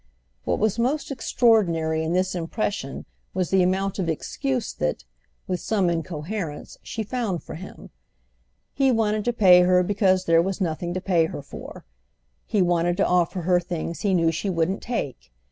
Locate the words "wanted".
8.91-9.23, 12.63-12.97